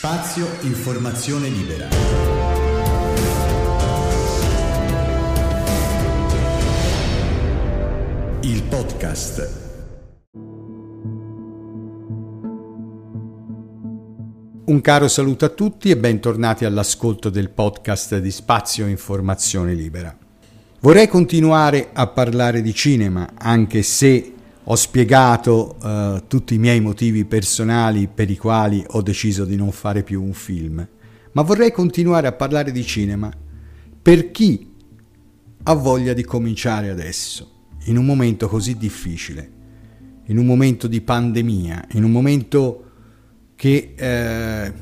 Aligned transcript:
Spazio 0.00 0.46
Informazione 0.60 1.48
Libera. 1.48 1.88
Il 8.42 8.62
podcast. 8.62 9.50
Un 14.66 14.80
caro 14.80 15.08
saluto 15.08 15.44
a 15.44 15.48
tutti 15.48 15.90
e 15.90 15.96
bentornati 15.96 16.64
all'ascolto 16.64 17.28
del 17.28 17.50
podcast 17.50 18.18
di 18.18 18.30
Spazio 18.30 18.86
Informazione 18.86 19.74
Libera. 19.74 20.16
Vorrei 20.78 21.08
continuare 21.08 21.88
a 21.92 22.06
parlare 22.06 22.62
di 22.62 22.72
cinema, 22.72 23.30
anche 23.36 23.82
se 23.82 24.34
ho 24.70 24.76
spiegato 24.76 25.78
uh, 25.80 26.26
tutti 26.26 26.54
i 26.54 26.58
miei 26.58 26.80
motivi 26.80 27.24
personali 27.24 28.06
per 28.06 28.28
i 28.28 28.36
quali 28.36 28.84
ho 28.86 29.00
deciso 29.00 29.46
di 29.46 29.56
non 29.56 29.72
fare 29.72 30.02
più 30.02 30.22
un 30.22 30.34
film, 30.34 30.86
ma 31.32 31.42
vorrei 31.42 31.72
continuare 31.72 32.26
a 32.26 32.32
parlare 32.32 32.70
di 32.70 32.84
cinema 32.84 33.32
per 34.02 34.30
chi 34.30 34.70
ha 35.62 35.72
voglia 35.72 36.12
di 36.12 36.22
cominciare 36.22 36.90
adesso, 36.90 37.50
in 37.84 37.96
un 37.96 38.04
momento 38.04 38.46
così 38.46 38.76
difficile, 38.76 39.50
in 40.26 40.36
un 40.36 40.44
momento 40.44 40.86
di 40.86 41.00
pandemia, 41.00 41.86
in 41.92 42.04
un 42.04 42.10
momento 42.10 42.90
che 43.54 43.94
eh, 43.96 44.72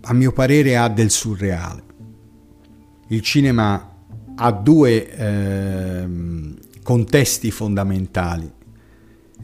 a 0.00 0.12
mio 0.12 0.32
parere 0.32 0.76
ha 0.76 0.88
del 0.88 1.10
surreale. 1.10 1.82
Il 3.08 3.20
cinema 3.20 3.94
ha 4.34 4.50
due 4.50 5.08
eh, 5.08 6.08
contesti 6.82 7.52
fondamentali 7.52 8.62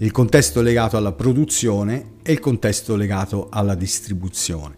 il 0.02 0.12
contesto 0.12 0.62
legato 0.62 0.96
alla 0.96 1.12
produzione 1.12 2.12
e 2.22 2.32
il 2.32 2.40
contesto 2.40 2.96
legato 2.96 3.48
alla 3.50 3.74
distribuzione. 3.74 4.76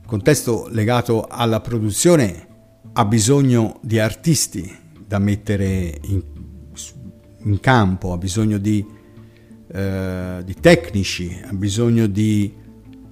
Il 0.00 0.06
contesto 0.06 0.68
legato 0.70 1.26
alla 1.26 1.60
produzione 1.60 2.46
ha 2.92 3.04
bisogno 3.04 3.78
di 3.82 3.98
artisti 3.98 4.74
da 5.06 5.18
mettere 5.18 5.98
in, 6.04 6.22
in 7.42 7.60
campo, 7.60 8.14
ha 8.14 8.16
bisogno 8.16 8.56
di, 8.56 8.84
eh, 9.68 10.40
di, 10.42 10.54
tecnici, 10.54 11.38
ha 11.44 11.52
bisogno 11.52 12.06
di, 12.06 12.54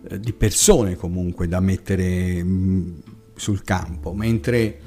eh, 0.08 0.18
di 0.18 0.32
persone 0.32 0.96
comunque 0.96 1.46
da 1.48 1.60
mettere 1.60 2.42
mh, 2.42 2.48
mm, 2.48 2.98
sul 3.34 3.62
campo, 3.62 4.14
mentre 4.14 4.80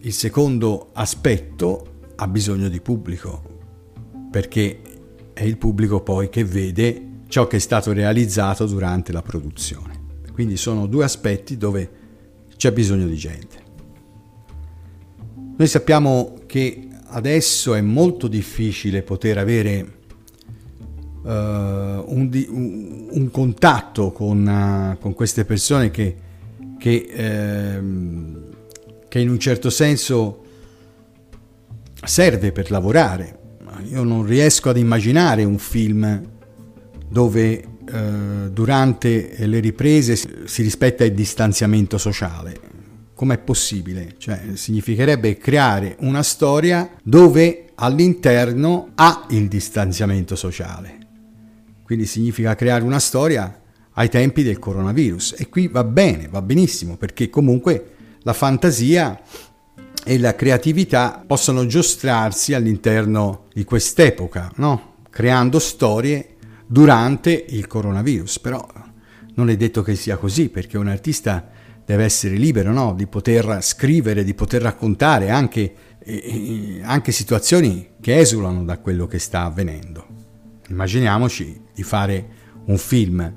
il 0.00 0.12
secondo 0.12 0.90
aspetto 0.92 2.00
ha 2.16 2.26
bisogno 2.26 2.68
di 2.68 2.80
pubblico, 2.80 3.60
perché 4.28 4.80
è 5.32 5.44
il 5.44 5.56
pubblico 5.56 6.00
poi 6.00 6.28
che 6.28 6.44
vede 6.44 7.10
ciò 7.28 7.46
che 7.46 7.56
è 7.56 7.60
stato 7.60 7.92
realizzato 7.92 8.66
durante 8.66 9.12
la 9.12 9.22
produzione. 9.22 10.00
Quindi 10.32 10.56
sono 10.56 10.86
due 10.86 11.04
aspetti 11.04 11.56
dove 11.56 11.90
c'è 12.56 12.72
bisogno 12.72 13.06
di 13.06 13.16
gente. 13.16 13.56
Noi 15.56 15.66
sappiamo 15.66 16.34
che 16.46 16.88
adesso 17.06 17.74
è 17.74 17.80
molto 17.80 18.28
difficile 18.28 19.02
poter 19.02 19.38
avere 19.38 19.92
uh, 21.22 21.28
un, 21.28 23.08
un, 23.10 23.28
contatto 23.30 24.12
con, 24.12 24.46
uh, 24.46 24.98
con, 25.00 25.14
queste 25.14 25.44
persone 25.44 25.90
che, 25.90 26.16
che, 26.78 27.80
uh, 27.80 28.50
che 29.08 29.18
in 29.18 29.30
un 29.30 29.38
certo 29.38 29.70
senso 29.70 30.44
serve 32.04 32.52
per 32.52 32.70
lavorare 32.70 33.40
io 33.90 34.02
non 34.02 34.24
riesco 34.24 34.70
ad 34.70 34.76
immaginare 34.76 35.44
un 35.44 35.58
film 35.58 36.22
dove 37.08 37.62
eh, 37.92 38.50
durante 38.50 39.34
le 39.38 39.60
riprese 39.60 40.16
si 40.46 40.62
rispetta 40.62 41.04
il 41.04 41.12
distanziamento 41.12 41.98
sociale. 41.98 42.70
Com'è 43.14 43.38
possibile? 43.38 44.14
Cioè, 44.18 44.40
significherebbe 44.54 45.36
creare 45.36 45.96
una 46.00 46.22
storia 46.22 46.90
dove 47.02 47.66
all'interno 47.74 48.90
ha 48.94 49.26
il 49.30 49.48
distanziamento 49.48 50.34
sociale. 50.36 50.98
Quindi 51.82 52.06
significa 52.06 52.54
creare 52.54 52.84
una 52.84 52.98
storia 52.98 53.60
ai 53.92 54.08
tempi 54.08 54.42
del 54.42 54.58
coronavirus. 54.58 55.34
E 55.38 55.48
qui 55.48 55.68
va 55.68 55.84
bene, 55.84 56.28
va 56.28 56.40
benissimo, 56.42 56.96
perché 56.96 57.28
comunque 57.28 57.90
la 58.22 58.32
fantasia 58.32 59.20
e 60.04 60.18
la 60.18 60.34
creatività 60.34 61.22
possono 61.24 61.66
giostrarsi 61.66 62.54
all'interno 62.54 63.46
di 63.52 63.64
quest'epoca, 63.64 64.50
no? 64.56 64.94
creando 65.10 65.58
storie 65.58 66.36
durante 66.66 67.44
il 67.48 67.66
coronavirus. 67.66 68.40
Però 68.40 68.66
non 69.34 69.48
è 69.48 69.56
detto 69.56 69.82
che 69.82 69.94
sia 69.94 70.16
così, 70.16 70.48
perché 70.48 70.76
un 70.76 70.88
artista 70.88 71.48
deve 71.84 72.04
essere 72.04 72.34
libero 72.34 72.72
no? 72.72 72.94
di 72.94 73.06
poter 73.06 73.58
scrivere, 73.62 74.24
di 74.24 74.34
poter 74.34 74.62
raccontare 74.62 75.30
anche, 75.30 75.74
eh, 75.98 76.80
anche 76.82 77.12
situazioni 77.12 77.90
che 78.00 78.18
esulano 78.18 78.64
da 78.64 78.78
quello 78.78 79.06
che 79.06 79.18
sta 79.18 79.44
avvenendo. 79.44 80.06
Immaginiamoci 80.68 81.60
di 81.72 81.82
fare 81.82 82.26
un 82.64 82.78
film, 82.78 83.32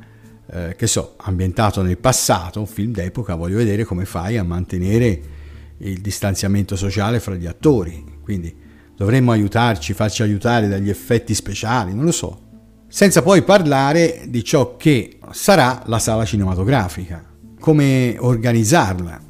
eh, 0.47 0.75
che 0.75 0.87
so, 0.87 1.13
ambientato 1.17 1.81
nel 1.83 1.97
passato, 1.97 2.59
un 2.59 2.67
film 2.67 2.91
d'epoca, 2.91 3.35
voglio 3.35 3.57
vedere 3.57 3.83
come 3.83 4.05
fai 4.05 4.37
a 4.37 4.43
mantenere 4.43 5.34
il 5.79 6.01
distanziamento 6.01 6.75
sociale 6.75 7.19
fra 7.19 7.35
gli 7.35 7.45
attori, 7.45 8.03
quindi 8.21 8.55
dovremmo 8.95 9.31
aiutarci, 9.31 9.93
farci 9.93 10.23
aiutare 10.23 10.67
dagli 10.67 10.89
effetti 10.89 11.33
speciali, 11.33 11.93
non 11.93 12.05
lo 12.05 12.11
so. 12.11 12.41
Senza 12.87 13.21
poi 13.21 13.41
parlare 13.43 14.25
di 14.29 14.43
ciò 14.43 14.77
che 14.77 15.19
sarà 15.31 15.83
la 15.87 15.99
sala 15.99 16.23
cinematografica, 16.23 17.23
come 17.59 18.15
organizzarla. 18.17 19.23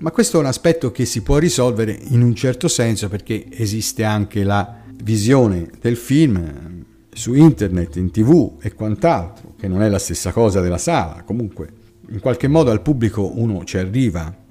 Ma 0.00 0.10
questo 0.12 0.36
è 0.36 0.40
un 0.40 0.46
aspetto 0.46 0.92
che 0.92 1.04
si 1.04 1.22
può 1.22 1.38
risolvere 1.38 1.98
in 2.10 2.22
un 2.22 2.34
certo 2.34 2.68
senso 2.68 3.08
perché 3.08 3.46
esiste 3.50 4.04
anche 4.04 4.44
la 4.44 4.82
visione 5.02 5.68
del 5.80 5.96
film 5.96 6.84
su 7.12 7.34
internet, 7.34 7.96
in 7.96 8.12
tv 8.12 8.58
e 8.60 8.74
quant'altro, 8.74 9.54
che 9.58 9.66
non 9.66 9.82
è 9.82 9.88
la 9.88 9.98
stessa 9.98 10.30
cosa 10.30 10.60
della 10.60 10.78
sala. 10.78 11.24
Comunque, 11.24 11.68
in 12.10 12.20
qualche 12.20 12.46
modo 12.46 12.70
al 12.70 12.82
pubblico 12.82 13.38
uno 13.38 13.64
ci 13.64 13.76
arriva 13.76 14.32
eh, 14.32 14.47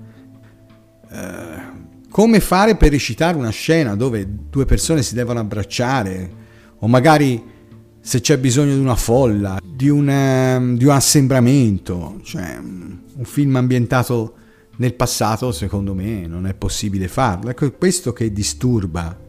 come 2.10 2.40
fare 2.40 2.76
per 2.76 2.92
recitare 2.92 3.38
una 3.38 3.50
scena 3.50 3.96
dove 3.96 4.28
due 4.50 4.66
persone 4.66 5.04
si 5.04 5.14
devono 5.14 5.40
abbracciare 5.40 6.46
o 6.80 6.88
magari 6.88 7.56
se 8.00 8.22
c'è 8.22 8.38
bisogno 8.38 8.74
di 8.74 8.80
una 8.80 8.96
folla, 8.96 9.60
di 9.62 9.90
un, 9.90 10.10
ehm, 10.10 10.78
di 10.78 10.86
un 10.86 10.92
assembramento, 10.92 12.20
cioè 12.24 12.58
un 12.58 13.24
film 13.24 13.56
ambientato 13.58 14.36
nel 14.78 14.94
passato 14.94 15.52
secondo 15.52 15.94
me 15.94 16.26
non 16.26 16.48
è 16.48 16.54
possibile 16.54 17.08
farlo. 17.08 17.50
Ecco 17.50 17.70
questo 17.74 18.14
che 18.14 18.32
disturba. 18.32 19.26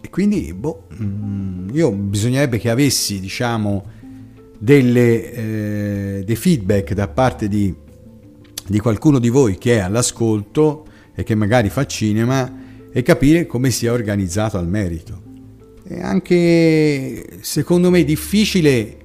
E 0.00 0.08
quindi, 0.08 0.52
boh, 0.54 0.86
mm, 1.02 1.70
io 1.72 1.90
bisognerebbe 1.90 2.58
che 2.58 2.70
avessi, 2.70 3.18
diciamo, 3.18 3.84
delle, 4.58 5.32
eh, 5.32 6.22
dei 6.24 6.36
feedback 6.36 6.92
da 6.92 7.08
parte 7.08 7.48
di, 7.48 7.74
di 8.66 8.78
qualcuno 8.78 9.18
di 9.18 9.28
voi 9.28 9.58
che 9.58 9.76
è 9.76 9.80
all'ascolto 9.80 10.86
e 11.16 11.24
che 11.24 11.34
magari 11.34 11.70
fa 11.70 11.86
cinema 11.86 12.64
e 12.92 13.02
capire 13.02 13.46
come 13.46 13.70
sia 13.70 13.92
organizzato 13.92 14.58
al 14.58 14.68
merito. 14.68 15.22
È 15.82 16.00
anche, 16.00 17.38
secondo 17.40 17.90
me, 17.90 18.04
difficile 18.04 18.98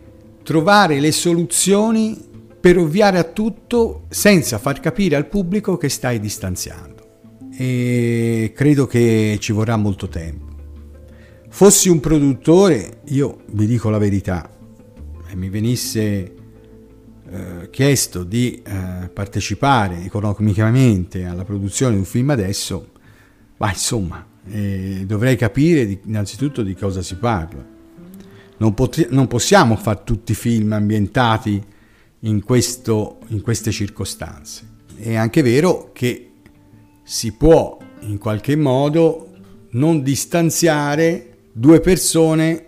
trovare 0.44 1.00
le 1.00 1.12
soluzioni 1.12 2.30
per 2.60 2.78
ovviare 2.78 3.18
a 3.18 3.24
tutto 3.24 4.04
senza 4.10 4.60
far 4.60 4.80
capire 4.80 5.16
al 5.16 5.28
pubblico 5.28 5.78
che 5.78 5.90
stai 5.90 6.20
distanziando. 6.20 7.00
E 7.58 8.52
credo 8.56 8.88
che 8.88 9.38
ci 9.40 9.52
vorrà 9.52 9.78
molto 9.78 10.08
tempo. 10.08 10.46
Fossi 11.50 11.90
un 11.90 12.00
produttore, 12.00 13.02
io 13.06 13.42
vi 13.52 13.66
dico 13.66 13.90
la 13.90 13.98
verità, 13.98 14.50
e 15.30 15.36
mi 15.36 15.50
venisse 15.50 16.34
eh, 17.32 17.70
chiesto 17.70 18.24
di 18.24 18.62
eh, 18.62 19.08
partecipare 19.08 20.04
economicamente 20.04 21.24
alla 21.24 21.46
produzione 21.46 21.94
di 21.94 22.00
un 22.00 22.06
film 22.06 22.30
adesso, 22.32 22.90
ma 23.56 23.70
insomma, 23.70 24.26
eh, 24.50 25.04
dovrei 25.06 25.38
capire 25.38 25.86
di, 25.86 26.00
innanzitutto 26.06 26.62
di 26.62 26.76
cosa 26.76 27.02
si 27.02 27.16
parla. 27.16 27.66
Non, 28.58 28.74
pot- 28.74 29.08
non 29.10 29.28
possiamo 29.28 29.78
fare 29.78 30.02
tutti 30.04 30.34
i 30.34 30.36
film 30.36 30.74
ambientati 30.74 31.64
in, 32.20 32.44
questo, 32.44 33.20
in 33.28 33.42
queste 33.42 33.72
circostanze. 33.72 34.68
È 34.98 35.16
anche 35.16 35.42
vero 35.42 35.92
che 35.94 36.32
si 37.04 37.32
può 37.32 37.78
in 38.02 38.18
qualche 38.18 38.58
modo 38.58 39.30
non 39.72 40.04
distanziare 40.04 41.38
due 41.54 41.80
persone 41.80 42.66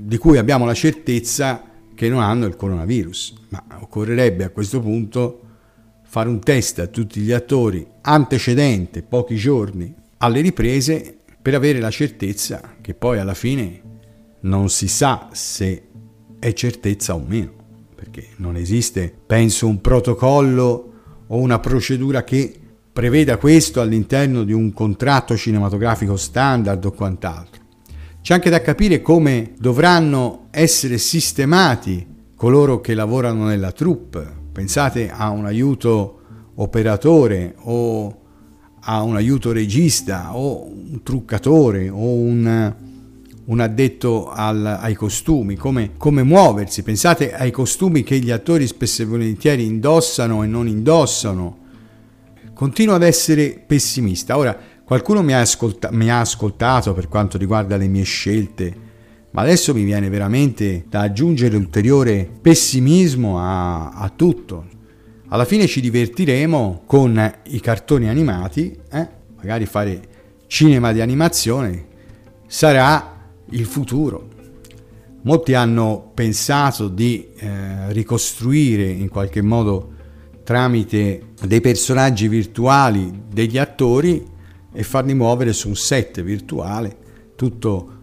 di 0.00 0.16
cui 0.16 0.38
abbiamo 0.38 0.64
la 0.64 0.74
certezza 0.74 1.67
che 1.98 2.08
non 2.08 2.22
hanno 2.22 2.46
il 2.46 2.54
coronavirus, 2.54 3.34
ma 3.48 3.64
occorrerebbe 3.80 4.44
a 4.44 4.50
questo 4.50 4.78
punto 4.78 5.40
fare 6.04 6.28
un 6.28 6.38
test 6.38 6.78
a 6.78 6.86
tutti 6.86 7.18
gli 7.18 7.32
attori 7.32 7.84
antecedente, 8.02 9.02
pochi 9.02 9.34
giorni, 9.34 9.92
alle 10.18 10.40
riprese 10.40 11.18
per 11.42 11.56
avere 11.56 11.80
la 11.80 11.90
certezza 11.90 12.76
che 12.80 12.94
poi 12.94 13.18
alla 13.18 13.34
fine 13.34 13.80
non 14.42 14.70
si 14.70 14.86
sa 14.86 15.30
se 15.32 15.88
è 16.38 16.52
certezza 16.52 17.16
o 17.16 17.24
meno. 17.26 17.56
perché 17.96 18.28
non 18.36 18.54
esiste, 18.54 19.12
penso, 19.26 19.66
un 19.66 19.80
protocollo 19.80 20.92
o 21.26 21.36
una 21.36 21.58
procedura 21.58 22.22
che 22.22 22.54
preveda 22.92 23.38
questo 23.38 23.80
all'interno 23.80 24.44
di 24.44 24.52
un 24.52 24.72
contratto 24.72 25.36
cinematografico 25.36 26.16
standard 26.16 26.84
o 26.84 26.92
quant'altro. 26.92 27.57
C'è 28.20 28.34
anche 28.34 28.50
da 28.50 28.60
capire 28.60 29.00
come 29.00 29.52
dovranno 29.58 30.48
essere 30.50 30.98
sistemati 30.98 32.06
coloro 32.34 32.80
che 32.80 32.94
lavorano 32.94 33.46
nella 33.46 33.72
troupe. 33.72 34.26
Pensate 34.52 35.10
a 35.10 35.30
un 35.30 35.46
aiuto 35.46 36.20
operatore 36.56 37.54
o 37.56 38.16
a 38.80 39.02
un 39.02 39.16
aiuto 39.16 39.52
regista 39.52 40.36
o 40.36 40.66
un 40.66 41.02
truccatore 41.02 41.88
o 41.88 42.14
un, 42.14 42.74
un 43.44 43.60
addetto 43.60 44.30
al, 44.30 44.64
ai 44.64 44.94
costumi, 44.94 45.56
come, 45.56 45.92
come, 45.96 46.22
muoversi. 46.22 46.82
Pensate 46.82 47.34
ai 47.34 47.50
costumi 47.50 48.02
che 48.02 48.18
gli 48.18 48.30
attori 48.30 48.66
spesso 48.66 49.02
e 49.02 49.06
volentieri 49.06 49.64
indossano 49.64 50.42
e 50.42 50.46
non 50.46 50.68
indossano. 50.68 51.58
Continuo 52.54 52.94
ad 52.94 53.02
essere 53.02 53.62
pessimista. 53.64 54.36
Ora, 54.36 54.58
qualcuno 54.88 55.22
mi 55.22 55.34
ha, 55.34 55.40
ascolta- 55.40 55.90
mi 55.92 56.10
ha 56.10 56.20
ascoltato 56.20 56.94
per 56.94 57.08
quanto 57.08 57.36
riguarda 57.36 57.76
le 57.76 57.88
mie 57.88 58.04
scelte, 58.04 58.74
ma 59.32 59.42
adesso 59.42 59.74
mi 59.74 59.84
viene 59.84 60.08
veramente 60.08 60.86
da 60.88 61.00
aggiungere 61.02 61.58
ulteriore 61.58 62.26
pessimismo 62.40 63.38
a, 63.38 63.90
a 63.90 64.08
tutto. 64.08 64.66
Alla 65.28 65.44
fine 65.44 65.66
ci 65.66 65.82
divertiremo 65.82 66.84
con 66.86 67.34
i 67.48 67.60
cartoni 67.60 68.08
animati, 68.08 68.74
eh? 68.90 69.08
magari 69.36 69.66
fare 69.66 70.00
cinema 70.46 70.90
di 70.92 71.02
animazione 71.02 71.84
sarà 72.46 73.26
il 73.50 73.66
futuro. 73.66 74.26
Molti 75.20 75.52
hanno 75.52 76.12
pensato 76.14 76.88
di 76.88 77.28
eh, 77.36 77.92
ricostruire 77.92 78.84
in 78.84 79.10
qualche 79.10 79.42
modo 79.42 79.92
tramite 80.44 81.34
dei 81.44 81.60
personaggi 81.60 82.26
virtuali 82.26 83.24
degli 83.30 83.58
attori 83.58 84.36
e 84.78 84.84
farli 84.84 85.12
muovere 85.12 85.52
su 85.52 85.66
un 85.66 85.74
set 85.74 86.22
virtuale, 86.22 86.96
tutto 87.34 87.94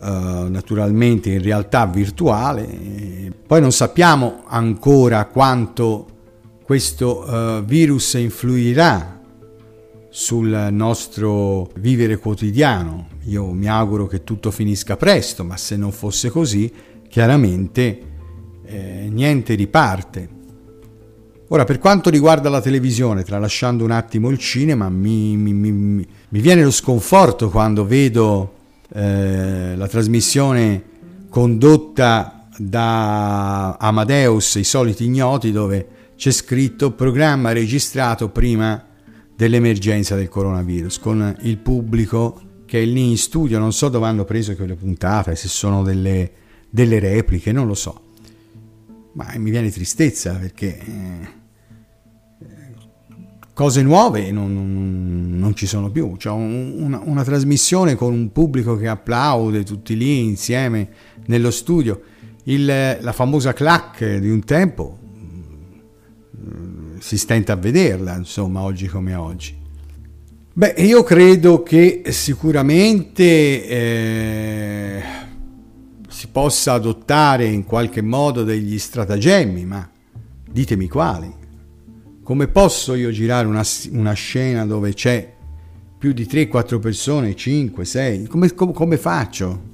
eh, 0.00 0.46
naturalmente 0.48 1.28
in 1.28 1.42
realtà 1.42 1.84
virtuale. 1.84 3.30
Poi 3.46 3.60
non 3.60 3.70
sappiamo 3.70 4.44
ancora 4.46 5.26
quanto 5.26 6.06
questo 6.64 7.18
uh, 7.28 7.62
virus 7.62 8.14
influirà 8.14 9.20
sul 10.08 10.68
nostro 10.70 11.70
vivere 11.74 12.16
quotidiano. 12.16 13.08
Io 13.24 13.52
mi 13.52 13.68
auguro 13.68 14.06
che 14.06 14.24
tutto 14.24 14.50
finisca 14.50 14.96
presto, 14.96 15.44
ma 15.44 15.58
se 15.58 15.76
non 15.76 15.92
fosse 15.92 16.30
così, 16.30 16.72
chiaramente 17.10 18.00
eh, 18.64 19.06
niente 19.10 19.52
riparte. 19.52 20.40
Ora, 21.52 21.64
per 21.64 21.78
quanto 21.78 22.08
riguarda 22.08 22.48
la 22.48 22.62
televisione, 22.62 23.24
tralasciando 23.24 23.84
un 23.84 23.90
attimo 23.90 24.30
il 24.30 24.38
cinema, 24.38 24.88
mi, 24.88 25.36
mi, 25.36 25.52
mi, 25.52 25.70
mi 25.70 26.40
viene 26.40 26.62
lo 26.62 26.70
sconforto 26.70 27.50
quando 27.50 27.84
vedo 27.84 28.54
eh, 28.94 29.76
la 29.76 29.86
trasmissione 29.86 30.82
condotta 31.28 32.48
da 32.56 33.76
Amadeus, 33.76 34.54
i 34.54 34.64
soliti 34.64 35.04
ignoti, 35.04 35.52
dove 35.52 35.88
c'è 36.16 36.30
scritto 36.30 36.92
programma 36.92 37.52
registrato 37.52 38.30
prima 38.30 38.82
dell'emergenza 39.36 40.16
del 40.16 40.30
coronavirus 40.30 40.98
con 41.00 41.36
il 41.42 41.58
pubblico 41.58 42.40
che 42.64 42.80
è 42.80 42.84
lì 42.86 43.10
in 43.10 43.18
studio, 43.18 43.58
non 43.58 43.74
so 43.74 43.90
dove 43.90 44.06
hanno 44.06 44.24
preso 44.24 44.56
quelle 44.56 44.74
puntate, 44.74 45.36
se 45.36 45.48
sono 45.48 45.82
delle, 45.82 46.30
delle 46.70 46.98
repliche, 46.98 47.52
non 47.52 47.66
lo 47.66 47.74
so. 47.74 48.04
Ma 49.12 49.30
mi 49.36 49.50
viene 49.50 49.70
tristezza 49.70 50.32
perché 50.32 50.78
eh, 50.78 51.40
cose 53.54 53.82
nuove 53.82 54.30
non, 54.30 54.52
non, 54.52 55.38
non, 55.38 55.54
ci 55.54 55.66
sono 55.66 55.90
più. 55.90 56.16
C'è 56.16 56.30
un, 56.30 56.74
una, 56.78 57.00
una 57.04 57.24
trasmissione 57.24 57.94
con 57.94 58.12
un 58.12 58.32
pubblico 58.32 58.76
che 58.76 58.88
applaude 58.88 59.64
tutti 59.64 59.96
lì 59.96 60.24
insieme 60.24 60.88
nello 61.26 61.50
studio. 61.50 62.02
Il, 62.44 62.64
la 62.64 63.12
famosa 63.12 63.52
clac 63.52 64.16
di 64.16 64.30
un 64.30 64.42
tempo 64.44 64.98
si 67.02 67.18
stenta 67.18 67.54
a 67.54 67.56
vederla, 67.56 68.16
insomma, 68.16 68.60
oggi 68.60 68.86
come 68.86 69.14
oggi. 69.14 69.58
Beh, 70.54 70.74
io 70.78 71.02
credo 71.02 71.62
che 71.62 72.02
sicuramente 72.10 73.66
eh, 73.66 75.02
si 76.08 76.28
possa 76.28 76.74
adottare 76.74 77.46
in 77.46 77.64
qualche 77.64 78.02
modo 78.02 78.44
degli 78.44 78.78
stratagemmi, 78.78 79.64
ma 79.64 79.90
ditemi 80.48 80.88
quali. 80.88 81.41
Come 82.22 82.46
posso 82.46 82.94
io 82.94 83.10
girare 83.10 83.48
una, 83.48 83.64
una 83.90 84.12
scena 84.12 84.64
dove 84.64 84.94
c'è 84.94 85.34
più 85.98 86.12
di 86.12 86.24
3-4 86.24 86.78
persone, 86.78 87.34
5, 87.34 87.84
6? 87.84 88.26
Come, 88.26 88.54
come, 88.54 88.72
come 88.72 88.96
faccio? 88.96 89.70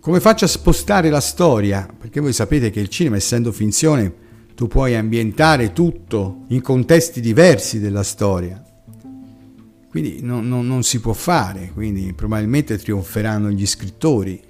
Come 0.00 0.18
faccio 0.18 0.44
a 0.44 0.48
spostare 0.48 1.08
la 1.08 1.20
storia? 1.20 1.88
Perché 1.96 2.18
voi 2.18 2.32
sapete 2.32 2.70
che 2.70 2.80
il 2.80 2.88
cinema, 2.88 3.14
essendo 3.14 3.52
finzione, 3.52 4.12
tu 4.56 4.66
puoi 4.66 4.96
ambientare 4.96 5.72
tutto 5.72 6.46
in 6.48 6.62
contesti 6.62 7.20
diversi 7.20 7.78
della 7.78 8.02
storia. 8.02 8.60
Quindi 9.88 10.18
non, 10.22 10.48
non, 10.48 10.66
non 10.66 10.82
si 10.82 11.00
può 11.00 11.12
fare, 11.12 11.70
quindi 11.72 12.12
probabilmente 12.12 12.76
trionferanno 12.76 13.50
gli 13.50 13.66
scrittori 13.66 14.40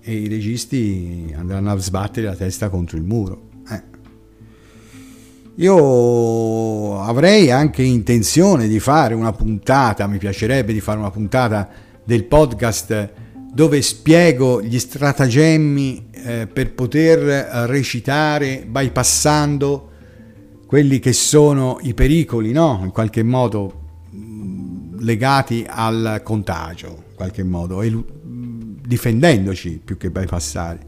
e 0.00 0.12
i 0.12 0.26
registi 0.26 1.32
andranno 1.36 1.70
a 1.70 1.76
sbattere 1.76 2.26
la 2.26 2.34
testa 2.34 2.68
contro 2.68 2.96
il 2.96 3.04
muro. 3.04 3.50
Eh. 5.56 5.62
Io 5.62 7.00
avrei 7.00 7.50
anche 7.50 7.82
intenzione 7.82 8.68
di 8.68 8.80
fare 8.80 9.14
una 9.14 9.32
puntata, 9.32 10.06
mi 10.06 10.18
piacerebbe 10.18 10.72
di 10.72 10.80
fare 10.80 10.98
una 10.98 11.10
puntata 11.10 11.68
del 12.04 12.24
podcast 12.24 13.12
dove 13.52 13.82
spiego 13.82 14.62
gli 14.62 14.78
stratagemmi 14.78 16.08
eh, 16.10 16.46
per 16.46 16.72
poter 16.72 17.18
recitare 17.68 18.64
bypassando 18.66 19.90
quelli 20.66 21.00
che 21.00 21.12
sono 21.12 21.78
i 21.82 21.92
pericoli, 21.92 22.50
no? 22.50 22.80
In 22.82 22.90
qualche 22.92 23.22
modo 23.22 23.80
mm, 24.14 25.00
legati 25.00 25.66
al 25.68 26.22
contagio, 26.24 27.04
in 27.10 27.14
qualche 27.14 27.42
modo, 27.42 27.82
e 27.82 27.94
difendendoci 28.86 29.82
più 29.84 29.98
che 29.98 30.10
bypassare 30.10 30.86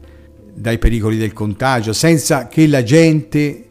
dai 0.55 0.79
pericoli 0.79 1.17
del 1.17 1.33
contagio, 1.33 1.93
senza 1.93 2.47
che 2.47 2.65
la 2.65 2.81
gente, 2.81 3.64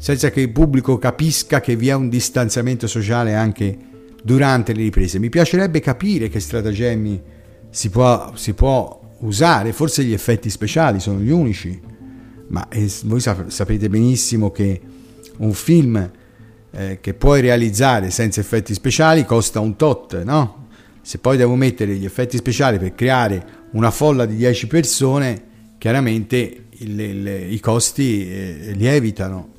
senza 0.00 0.30
che 0.30 0.40
il 0.40 0.50
pubblico 0.50 0.96
capisca 0.96 1.60
che 1.60 1.76
vi 1.76 1.88
è 1.88 1.92
un 1.92 2.08
distanziamento 2.08 2.86
sociale 2.86 3.34
anche 3.34 3.76
durante 4.22 4.72
le 4.72 4.80
riprese. 4.80 5.18
Mi 5.18 5.28
piacerebbe 5.28 5.80
capire 5.80 6.30
che 6.30 6.40
stratagemmi 6.40 7.22
si 7.68 7.90
può, 7.90 8.32
si 8.34 8.54
può 8.54 8.98
usare, 9.18 9.74
forse 9.74 10.02
gli 10.02 10.14
effetti 10.14 10.48
speciali 10.48 11.00
sono 11.00 11.20
gli 11.20 11.28
unici, 11.28 11.78
ma 12.48 12.66
eh, 12.70 12.90
voi 13.04 13.20
sapete 13.20 13.90
benissimo 13.90 14.50
che 14.50 14.80
un 15.36 15.52
film 15.52 16.10
eh, 16.70 16.98
che 17.02 17.12
puoi 17.12 17.42
realizzare 17.42 18.08
senza 18.08 18.40
effetti 18.40 18.72
speciali 18.72 19.26
costa 19.26 19.60
un 19.60 19.76
tot, 19.76 20.22
no? 20.22 20.68
Se 21.02 21.18
poi 21.18 21.36
devo 21.36 21.56
mettere 21.56 21.94
gli 21.96 22.06
effetti 22.06 22.38
speciali 22.38 22.78
per 22.78 22.94
creare 22.94 23.68
una 23.72 23.90
folla 23.90 24.24
di 24.24 24.36
10 24.36 24.66
persone, 24.66 25.42
chiaramente 25.76 26.64
il, 26.70 26.98
il, 26.98 27.52
i 27.52 27.60
costi 27.60 28.26
eh, 28.30 28.72
lievitano, 28.74 29.58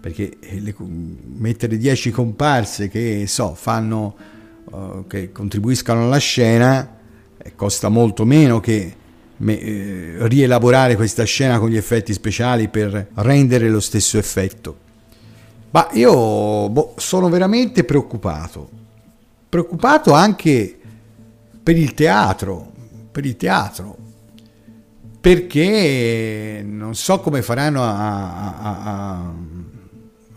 perché 0.00 0.38
eh, 0.40 0.60
le, 0.60 0.74
mettere 0.78 1.76
10 1.76 2.10
comparse 2.10 2.88
che 2.88 3.24
so, 3.26 3.54
fanno, 3.54 4.16
uh, 4.64 5.06
che 5.06 5.30
contribuiscano 5.30 6.04
alla 6.04 6.18
scena, 6.18 6.96
costa 7.54 7.88
molto 7.88 8.24
meno 8.24 8.60
che 8.60 8.94
eh, 9.42 10.16
rielaborare 10.18 10.96
questa 10.96 11.24
scena 11.24 11.58
con 11.58 11.70
gli 11.70 11.76
effetti 11.76 12.12
speciali 12.12 12.68
per 12.68 13.08
rendere 13.14 13.68
lo 13.68 13.80
stesso 13.80 14.18
effetto. 14.18 14.88
Ma 15.70 15.88
io 15.92 16.68
boh, 16.68 16.94
sono 16.96 17.28
veramente 17.28 17.84
preoccupato, 17.84 18.68
preoccupato 19.48 20.12
anche 20.12 20.78
per 21.62 21.76
il 21.76 21.94
teatro, 21.94 22.72
per 23.10 23.24
il 23.24 23.36
teatro, 23.36 23.96
perché 25.20 26.62
non 26.66 26.94
so 26.94 27.20
come 27.20 27.42
faranno 27.42 27.82
a, 27.82 28.56
a, 28.56 28.82
a, 28.82 29.32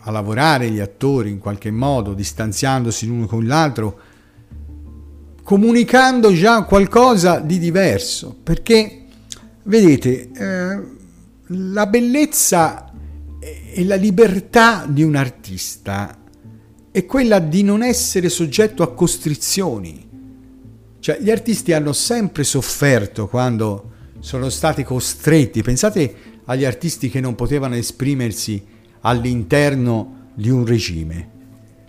a 0.06 0.10
lavorare 0.10 0.70
gli 0.70 0.80
attori 0.80 1.30
in 1.30 1.38
qualche 1.38 1.70
modo, 1.70 2.12
distanziandosi 2.12 3.06
l'uno 3.06 3.26
con 3.26 3.46
l'altro, 3.46 3.98
comunicando 5.42 6.32
già 6.32 6.62
qualcosa 6.64 7.38
di 7.38 7.58
diverso, 7.58 8.36
perché 8.42 9.06
vedete, 9.64 10.30
eh, 10.30 10.82
la 11.48 11.86
bellezza 11.86 12.92
e 13.40 13.84
la 13.84 13.96
libertà 13.96 14.86
di 14.88 15.02
un 15.02 15.16
artista 15.16 16.18
è 16.90 17.04
quella 17.06 17.38
di 17.38 17.62
non 17.62 17.82
essere 17.82 18.28
soggetto 18.28 18.82
a 18.82 18.92
costrizioni. 18.92 20.08
Cioè, 21.00 21.18
gli 21.20 21.30
artisti 21.30 21.72
hanno 21.72 21.92
sempre 21.92 22.44
sofferto 22.44 23.26
quando 23.26 23.90
sono 24.20 24.48
stati 24.48 24.84
costretti. 24.84 25.62
Pensate 25.62 26.14
agli 26.44 26.64
artisti 26.64 27.10
che 27.10 27.20
non 27.20 27.34
potevano 27.34 27.74
esprimersi 27.74 28.72
all'interno 29.06 30.30
di 30.34 30.50
un 30.50 30.66
regime. 30.66 31.30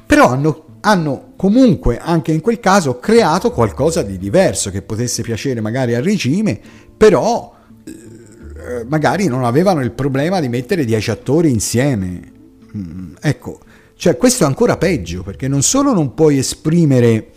Però 0.05 0.29
hanno, 0.29 0.65
hanno 0.81 1.33
comunque, 1.35 1.97
anche 1.97 2.31
in 2.31 2.41
quel 2.41 2.59
caso, 2.59 2.99
creato 2.99 3.51
qualcosa 3.51 4.01
di 4.01 4.17
diverso 4.17 4.69
che 4.69 4.81
potesse 4.81 5.21
piacere 5.21 5.61
magari 5.61 5.95
al 5.95 6.03
regime, 6.03 6.59
però 6.95 7.53
eh, 7.85 8.85
magari 8.87 9.27
non 9.27 9.43
avevano 9.43 9.81
il 9.81 9.91
problema 9.91 10.39
di 10.39 10.49
mettere 10.49 10.85
dieci 10.85 11.11
attori 11.11 11.49
insieme. 11.49 12.31
Mm, 12.75 13.13
ecco, 13.19 13.59
cioè 13.95 14.17
questo 14.17 14.43
è 14.43 14.47
ancora 14.47 14.77
peggio 14.77 15.23
perché 15.23 15.47
non 15.47 15.61
solo 15.61 15.93
non 15.93 16.13
puoi 16.13 16.37
esprimere 16.37 17.31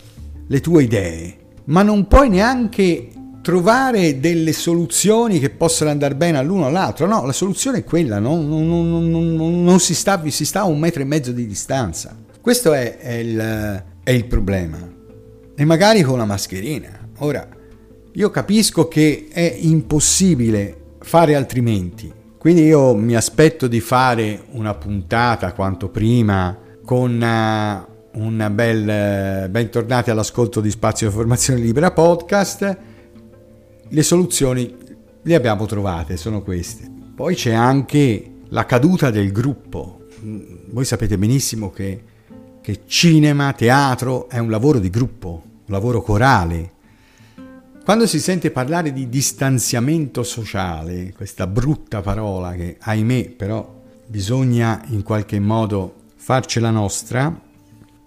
le 0.47 0.59
tue 0.59 0.83
idee, 0.83 1.37
ma 1.65 1.83
non 1.83 2.07
puoi 2.07 2.29
neanche 2.29 3.09
trovare 3.41 4.19
delle 4.19 4.53
soluzioni 4.53 5.39
che 5.39 5.49
possano 5.49 5.89
andare 5.89 6.15
bene 6.15 6.37
all'uno 6.37 6.65
o 6.65 6.67
all'altro. 6.67 7.07
No, 7.07 7.25
la 7.25 7.31
soluzione 7.31 7.79
è 7.79 7.83
quella, 7.83 8.19
no? 8.19 8.41
non, 8.41 8.67
non, 8.67 9.09
non, 9.09 9.63
non, 9.63 9.79
si, 9.79 9.93
sta, 9.93 10.21
si 10.29 10.45
sta 10.45 10.61
a 10.61 10.65
un 10.65 10.79
metro 10.79 11.01
e 11.01 11.05
mezzo 11.05 11.31
di 11.31 11.47
distanza. 11.47 12.15
Questo 12.41 12.73
è, 12.73 12.97
è, 12.97 13.13
il, 13.13 13.83
è 14.03 14.11
il 14.11 14.25
problema. 14.25 14.77
E 15.55 15.65
magari 15.65 16.01
con 16.01 16.17
la 16.17 16.25
mascherina. 16.25 17.07
Ora, 17.19 17.47
io 18.13 18.29
capisco 18.29 18.87
che 18.87 19.27
è 19.31 19.57
impossibile 19.59 20.77
fare 20.99 21.35
altrimenti. 21.35 22.11
Quindi 22.37 22.63
io 22.63 22.95
mi 22.95 23.15
aspetto 23.15 23.67
di 23.67 23.81
fare 23.81 24.43
una 24.51 24.73
puntata 24.73 25.53
quanto 25.53 25.89
prima 25.89 26.57
con 26.85 27.11
uh, 27.11 28.19
un 28.19 28.51
bel 28.53 29.45
uh, 29.45 29.49
bentornati 29.49 30.09
all'ascolto 30.09 30.61
di 30.61 30.69
Spazio 30.69 31.11
Formazione 31.11 31.59
Libera 31.59 31.91
podcast 31.91 32.88
le 33.89 34.03
soluzioni 34.03 34.75
le 35.21 35.35
abbiamo 35.35 35.65
trovate, 35.65 36.17
sono 36.17 36.41
queste. 36.41 36.89
Poi 37.15 37.35
c'è 37.35 37.53
anche 37.53 38.41
la 38.49 38.65
caduta 38.65 39.09
del 39.09 39.31
gruppo. 39.31 40.07
Voi 40.21 40.85
sapete 40.85 41.17
benissimo 41.17 41.71
che, 41.71 42.03
che 42.61 42.81
cinema, 42.85 43.53
teatro 43.53 44.29
è 44.29 44.37
un 44.37 44.49
lavoro 44.49 44.79
di 44.79 44.89
gruppo, 44.89 45.43
un 45.45 45.73
lavoro 45.73 46.01
corale. 46.01 46.73
Quando 47.83 48.05
si 48.05 48.19
sente 48.19 48.51
parlare 48.51 48.93
di 48.93 49.09
distanziamento 49.09 50.23
sociale, 50.23 51.11
questa 51.15 51.47
brutta 51.47 52.01
parola 52.01 52.53
che 52.53 52.77
ahimè 52.79 53.31
però 53.31 53.81
bisogna 54.05 54.83
in 54.89 55.01
qualche 55.01 55.39
modo 55.39 55.95
farcela 56.15 56.69
nostra, 56.69 57.47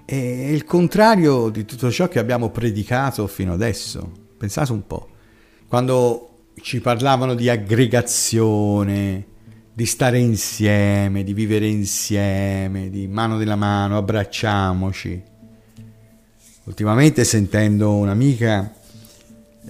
è 0.05 0.15
il 0.15 0.65
contrario 0.65 1.49
di 1.49 1.65
tutto 1.65 1.91
ciò 1.91 2.09
che 2.09 2.19
abbiamo 2.19 2.51
predicato 2.51 3.27
fino 3.27 3.53
adesso. 3.53 4.11
Pensate 4.37 4.73
un 4.73 4.87
po' 4.87 5.12
quando 5.73 6.51
ci 6.61 6.83
parlavano 6.83 7.35
di 7.35 7.49
aggregazione, 7.49 9.25
di 9.73 9.87
stare 9.87 10.19
insieme, 10.19 11.25
di 11.25 11.33
vivere 11.33 11.67
insieme, 11.67 12.91
di 12.91 13.09
mano 13.09 13.39
nella 13.39 13.57
mano, 13.57 13.97
abbracciamoci. 13.97 15.23
Ultimamente 16.65 17.25
sentendo 17.25 17.95
un'amica 17.95 18.71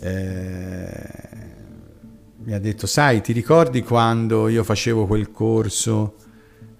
eh, 0.00 0.90
mi 2.38 2.52
ha 2.52 2.58
detto, 2.58 2.88
sai, 2.88 3.20
ti 3.20 3.32
ricordi 3.32 3.84
quando 3.84 4.48
io 4.48 4.64
facevo 4.64 5.06
quel 5.06 5.30
corso 5.30 6.16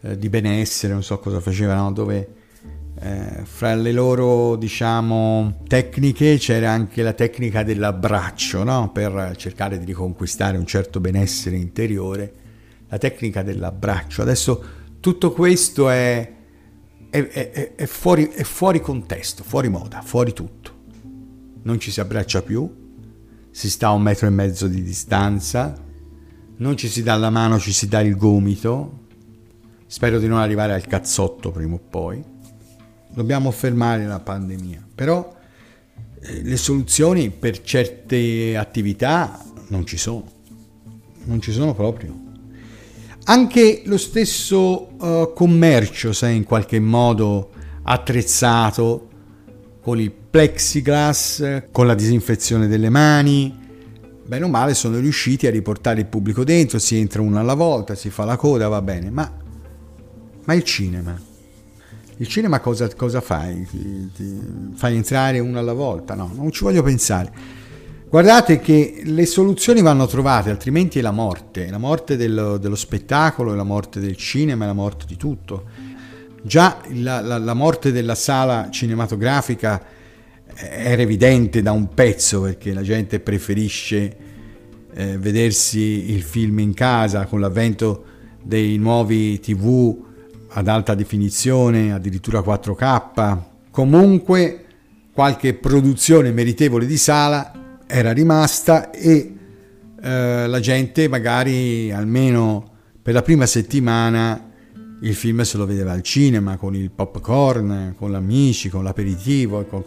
eh, 0.00 0.18
di 0.18 0.28
benessere, 0.28 0.94
non 0.94 1.04
so 1.04 1.20
cosa 1.20 1.38
facevano, 1.38 1.92
dove 1.92 2.28
eh, 3.02 3.44
fra 3.44 3.74
le 3.74 3.90
loro 3.90 4.54
diciamo 4.54 5.62
tecniche 5.66 6.36
c'era 6.38 6.70
anche 6.70 7.02
la 7.02 7.12
tecnica 7.14 7.64
dell'abbraccio 7.64 8.62
no? 8.62 8.92
per 8.92 9.34
cercare 9.36 9.78
di 9.80 9.84
riconquistare 9.84 10.56
un 10.56 10.66
certo 10.66 11.00
benessere 11.00 11.56
interiore 11.56 12.34
la 12.88 12.98
tecnica 12.98 13.42
dell'abbraccio. 13.42 14.22
Adesso 14.22 14.64
tutto 15.00 15.32
questo 15.32 15.88
è, 15.90 16.32
è, 17.10 17.26
è, 17.26 17.74
è, 17.74 17.86
fuori, 17.86 18.28
è 18.28 18.44
fuori 18.44 18.80
contesto 18.80 19.42
fuori 19.42 19.68
moda 19.68 20.00
fuori 20.00 20.32
tutto. 20.32 20.70
Non 21.62 21.80
ci 21.80 21.90
si 21.90 22.00
abbraccia 22.00 22.42
più 22.42 22.80
si 23.50 23.68
sta 23.68 23.88
a 23.88 23.92
un 23.92 24.02
metro 24.02 24.28
e 24.28 24.30
mezzo 24.30 24.66
di 24.66 24.82
distanza 24.82 25.76
non 26.56 26.76
ci 26.76 26.88
si 26.88 27.02
dà 27.02 27.16
la 27.16 27.30
mano 27.30 27.58
ci 27.58 27.72
si 27.72 27.88
dà 27.88 28.00
il 28.00 28.16
gomito. 28.16 29.00
Spero 29.86 30.20
di 30.20 30.28
non 30.28 30.38
arrivare 30.38 30.72
al 30.72 30.86
cazzotto 30.86 31.50
prima 31.50 31.74
o 31.74 31.80
poi 31.80 32.31
dobbiamo 33.12 33.50
fermare 33.50 34.06
la 34.06 34.20
pandemia, 34.20 34.86
però 34.94 35.34
eh, 36.20 36.42
le 36.42 36.56
soluzioni 36.56 37.30
per 37.30 37.62
certe 37.62 38.56
attività 38.56 39.44
non 39.68 39.86
ci 39.86 39.96
sono, 39.96 40.24
non 41.24 41.40
ci 41.40 41.52
sono 41.52 41.74
proprio. 41.74 42.30
Anche 43.24 43.82
lo 43.84 43.98
stesso 43.98 44.96
uh, 44.98 45.32
commercio 45.32 46.12
si 46.12 46.24
è 46.24 46.28
in 46.28 46.42
qualche 46.42 46.80
modo 46.80 47.50
attrezzato 47.84 49.08
con 49.80 50.00
il 50.00 50.10
plexiglass, 50.10 51.64
con 51.70 51.86
la 51.86 51.94
disinfezione 51.94 52.66
delle 52.66 52.88
mani, 52.88 53.56
bene 54.26 54.44
o 54.44 54.48
male 54.48 54.74
sono 54.74 54.98
riusciti 54.98 55.46
a 55.46 55.50
riportare 55.50 56.00
il 56.00 56.06
pubblico 56.06 56.42
dentro, 56.42 56.78
si 56.78 56.96
entra 56.96 57.22
uno 57.22 57.38
alla 57.38 57.54
volta, 57.54 57.94
si 57.94 58.10
fa 58.10 58.24
la 58.24 58.36
coda, 58.36 58.66
va 58.68 58.82
bene, 58.82 59.10
ma, 59.10 59.30
ma 60.44 60.54
il 60.54 60.62
cinema? 60.64 61.30
Il 62.18 62.28
cinema 62.28 62.60
cosa, 62.60 62.88
cosa 62.94 63.20
fai? 63.20 63.66
Ti, 63.68 64.10
ti 64.14 64.40
fai 64.74 64.96
entrare 64.96 65.38
uno 65.38 65.58
alla 65.58 65.72
volta? 65.72 66.14
No, 66.14 66.30
non 66.34 66.50
ci 66.50 66.62
voglio 66.62 66.82
pensare. 66.82 67.60
Guardate 68.08 68.60
che 68.60 69.00
le 69.04 69.24
soluzioni 69.24 69.80
vanno 69.80 70.06
trovate, 70.06 70.50
altrimenti 70.50 70.98
è 70.98 71.02
la 71.02 71.12
morte, 71.12 71.70
la 71.70 71.78
morte 71.78 72.16
dello, 72.16 72.58
dello 72.58 72.76
spettacolo, 72.76 73.54
la 73.54 73.62
morte 73.62 74.00
del 74.00 74.16
cinema, 74.16 74.66
la 74.66 74.74
morte 74.74 75.06
di 75.06 75.16
tutto. 75.16 75.64
Già 76.42 76.78
la, 76.90 77.22
la, 77.22 77.38
la 77.38 77.54
morte 77.54 77.90
della 77.90 78.14
sala 78.14 78.68
cinematografica 78.70 79.82
era 80.54 81.00
evidente 81.00 81.62
da 81.62 81.72
un 81.72 81.88
pezzo 81.94 82.42
perché 82.42 82.74
la 82.74 82.82
gente 82.82 83.18
preferisce 83.20 84.16
eh, 84.92 85.16
vedersi 85.16 86.12
il 86.12 86.22
film 86.22 86.58
in 86.58 86.74
casa 86.74 87.24
con 87.24 87.40
l'avvento 87.40 88.04
dei 88.42 88.76
nuovi 88.76 89.40
tv 89.40 90.10
ad 90.52 90.68
alta 90.68 90.94
definizione, 90.94 91.92
addirittura 91.92 92.40
4K. 92.40 93.38
Comunque 93.70 94.64
qualche 95.12 95.54
produzione 95.54 96.32
meritevole 96.32 96.86
di 96.86 96.96
sala 96.96 97.80
era 97.86 98.12
rimasta 98.12 98.90
e 98.90 99.34
eh, 100.00 100.46
la 100.46 100.60
gente 100.60 101.08
magari 101.08 101.92
almeno 101.92 102.70
per 103.02 103.14
la 103.14 103.22
prima 103.22 103.46
settimana 103.46 104.50
il 105.02 105.14
film 105.14 105.42
se 105.42 105.56
lo 105.56 105.66
vedeva 105.66 105.92
al 105.92 106.02
cinema 106.02 106.56
con 106.56 106.76
il 106.76 106.90
popcorn, 106.90 107.94
con 107.96 108.10
gli 108.10 108.14
amici, 108.14 108.68
con 108.68 108.84
l'aperitivo. 108.84 109.64
Con... 109.64 109.84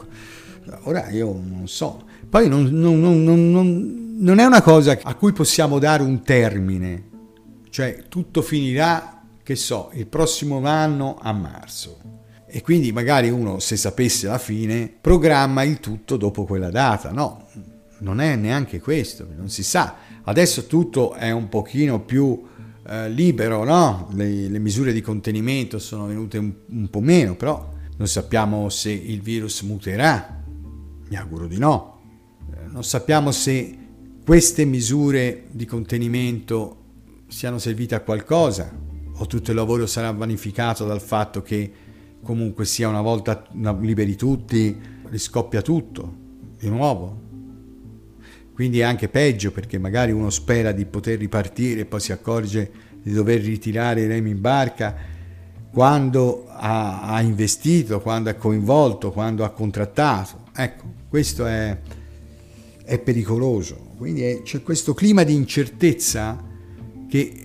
Ora 0.83 1.09
io 1.09 1.27
non 1.31 1.67
so. 1.67 2.03
Poi 2.29 2.49
non, 2.49 2.65
non, 2.65 2.99
non, 2.99 4.15
non 4.17 4.39
è 4.39 4.45
una 4.45 4.61
cosa 4.61 4.97
a 5.01 5.15
cui 5.15 5.31
possiamo 5.31 5.79
dare 5.79 6.03
un 6.03 6.21
termine, 6.21 7.03
cioè 7.69 8.03
tutto 8.09 8.41
finirà 8.41 9.14
che 9.45 9.55
so, 9.55 9.91
il 9.93 10.07
prossimo 10.07 10.65
anno 10.65 11.19
a 11.21 11.31
marzo. 11.31 11.99
E 12.47 12.63
quindi 12.63 12.91
magari 12.91 13.29
uno, 13.29 13.59
se 13.59 13.77
sapesse 13.77 14.25
la 14.25 14.39
fine, 14.39 14.91
programma 14.99 15.61
il 15.61 15.79
tutto 15.79 16.17
dopo 16.17 16.45
quella 16.45 16.71
data. 16.71 17.11
No, 17.11 17.45
non 17.99 18.21
è 18.21 18.35
neanche 18.35 18.79
questo, 18.79 19.27
non 19.37 19.49
si 19.49 19.61
sa. 19.61 19.97
Adesso 20.23 20.65
tutto 20.65 21.13
è 21.13 21.29
un 21.29 21.47
pochino 21.47 22.01
più 22.01 22.41
eh, 22.87 23.07
libero, 23.11 23.63
no? 23.63 24.09
Le, 24.13 24.49
le, 24.49 24.57
misure 24.57 24.91
di 24.91 25.01
contenimento 25.01 25.77
sono 25.77 26.07
venute 26.07 26.39
un, 26.39 26.51
un 26.69 26.89
po' 26.89 27.01
meno, 27.01 27.35
però 27.35 27.69
non 27.97 28.07
sappiamo 28.07 28.69
se 28.69 28.89
il 28.89 29.21
virus 29.21 29.61
muterà. 29.61 30.43
Mi 31.07 31.15
auguro 31.17 31.45
di 31.45 31.59
no. 31.59 31.99
Eh, 32.51 32.65
non 32.71 32.83
sappiamo 32.83 33.31
se 33.31 33.77
queste 34.25 34.65
misure 34.65 35.43
di 35.51 35.65
contenimento 35.67 36.77
siano 37.27 37.59
servite 37.59 37.93
a 37.93 37.99
qualcosa 37.99 38.85
o 39.17 39.27
tutto 39.27 39.51
il 39.51 39.55
lavoro 39.55 39.85
sarà 39.87 40.11
vanificato 40.11 40.85
dal 40.85 41.01
fatto 41.01 41.41
che 41.41 41.71
comunque 42.21 42.65
sia 42.65 42.87
una 42.87 43.01
volta 43.01 43.45
liberi 43.79 44.15
tutti, 44.15 44.77
riscoppia 45.09 45.61
tutto 45.61 46.13
di 46.57 46.69
nuovo. 46.69 47.23
Quindi 48.53 48.79
è 48.79 48.83
anche 48.83 49.09
peggio 49.09 49.51
perché 49.51 49.77
magari 49.77 50.11
uno 50.11 50.29
spera 50.29 50.71
di 50.71 50.85
poter 50.85 51.19
ripartire 51.19 51.81
e 51.81 51.85
poi 51.85 51.99
si 51.99 52.11
accorge 52.11 52.71
di 53.03 53.11
dover 53.11 53.41
ritirare 53.41 54.01
i 54.01 54.07
remi 54.07 54.31
in 54.31 54.41
barca 54.41 54.95
quando 55.71 56.47
ha, 56.47 57.01
ha 57.01 57.21
investito, 57.21 57.99
quando 57.99 58.29
è 58.29 58.37
coinvolto, 58.37 59.11
quando 59.11 59.43
ha 59.43 59.49
contrattato. 59.49 60.45
Ecco, 60.55 60.85
questo 61.09 61.45
è, 61.45 61.77
è 62.85 62.97
pericoloso. 62.99 63.91
Quindi 63.97 64.23
è, 64.23 64.41
c'è 64.41 64.63
questo 64.63 64.93
clima 64.93 65.23
di 65.23 65.35
incertezza 65.35 66.41
che 67.09 67.44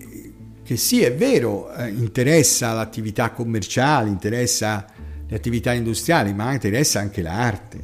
che 0.63 0.77
sì, 0.77 1.01
è 1.01 1.13
vero, 1.13 1.73
eh, 1.73 1.89
interessa 1.89 2.73
l'attività 2.73 3.31
commerciale, 3.31 4.09
interessa 4.09 4.85
le 5.27 5.35
attività 5.35 5.73
industriali, 5.73 6.33
ma 6.33 6.53
interessa 6.53 6.99
anche 6.99 7.21
l'arte. 7.21 7.79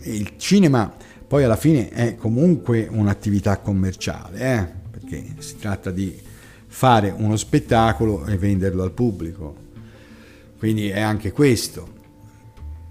E 0.00 0.14
il 0.14 0.32
cinema 0.36 0.94
poi 1.28 1.44
alla 1.44 1.56
fine 1.56 1.90
è 1.90 2.16
comunque 2.16 2.88
un'attività 2.90 3.58
commerciale, 3.58 4.38
eh? 4.40 4.66
perché 4.90 5.34
si 5.40 5.58
tratta 5.58 5.90
di 5.90 6.18
fare 6.66 7.14
uno 7.14 7.36
spettacolo 7.36 8.24
e 8.24 8.38
venderlo 8.38 8.82
al 8.82 8.92
pubblico. 8.92 9.66
Quindi 10.58 10.88
è 10.88 11.00
anche 11.00 11.30
questo. 11.32 11.96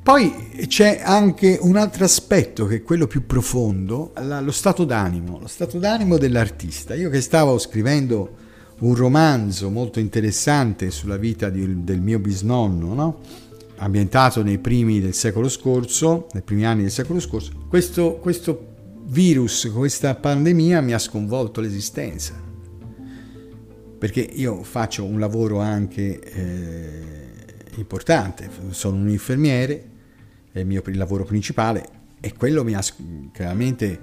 Poi 0.04 0.52
c'è 0.68 1.02
anche 1.04 1.58
un 1.60 1.78
altro 1.78 2.06
aspetto 2.06 2.68
che 2.68 2.76
è 2.76 2.84
quello 2.84 3.08
più 3.08 3.26
profondo, 3.26 4.14
lo 4.16 4.52
stato 4.52 4.86
d'animo, 4.86 5.40
lo 5.40 5.48
stato 5.48 5.80
d'animo 5.80 6.18
dell'artista. 6.18 6.94
Io 6.94 7.10
che 7.10 7.22
stavo 7.22 7.58
scrivendo 7.58 8.46
un 8.80 8.96
romanzo 8.96 9.70
molto 9.70 10.00
interessante 10.00 10.92
sulla 10.92 11.18
vita 11.18 11.50
di, 11.50 11.84
del 11.84 12.02
mio 12.02 12.20
bisnonno, 12.20 12.94
no? 12.94 13.20
ambientato 13.78 14.44
nei 14.44 14.58
primi 14.58 15.00
del 15.00 15.14
secolo 15.14 15.50
scorso, 15.50 16.28
nei 16.34 16.42
primi 16.42 16.66
anni 16.66 16.82
del 16.82 16.92
secolo 16.92 17.20
scorso, 17.20 17.52
questo, 17.68 18.16
questo 18.16 18.76
virus, 19.06 19.72
questa 19.74 20.16
pandemia 20.16 20.82
mi 20.82 20.94
ha 20.94 21.00
sconvolto 21.00 21.62
l'esistenza. 21.62 22.46
Perché 23.98 24.22
io 24.22 24.62
faccio 24.62 25.04
un 25.06 25.20
lavoro 25.20 25.60
anche 25.60 26.20
eh, 26.20 27.26
importante, 27.78 28.48
sono 28.70 28.98
un 28.98 29.10
infermiere, 29.10 29.90
è 30.52 30.60
il 30.60 30.68
mio 30.68 30.84
lavoro 30.86 31.24
principale 31.24 31.96
e 32.20 32.34
quello 32.34 32.64
mi 32.64 32.74
ha 32.74 32.84
chiaramente 33.32 34.00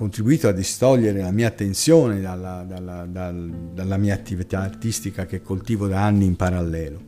contribuito 0.00 0.48
a 0.48 0.52
distogliere 0.52 1.20
la 1.20 1.30
mia 1.30 1.48
attenzione 1.48 2.22
dalla, 2.22 2.64
dalla, 2.66 3.04
dal, 3.04 3.70
dalla 3.74 3.98
mia 3.98 4.14
attività 4.14 4.60
artistica 4.60 5.26
che 5.26 5.42
coltivo 5.42 5.88
da 5.88 6.02
anni 6.02 6.24
in 6.24 6.36
parallelo. 6.36 7.00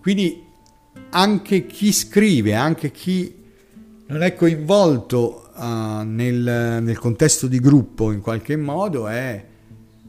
Quindi 0.00 0.44
anche 1.10 1.66
chi 1.66 1.92
scrive, 1.92 2.54
anche 2.54 2.90
chi 2.90 3.36
non 4.08 4.22
è 4.22 4.34
coinvolto 4.34 5.52
uh, 5.54 6.02
nel, 6.02 6.80
nel, 6.82 6.98
contesto 6.98 7.46
di 7.46 7.60
gruppo 7.60 8.10
in 8.10 8.20
qualche 8.20 8.56
modo 8.56 9.06
è, 9.06 9.44